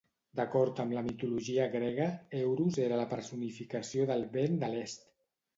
[0.37, 2.09] D'acord amb la mitologia grega,
[2.39, 5.11] Euros era la personificació del vent de l'est.